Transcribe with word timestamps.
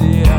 see 0.00 0.29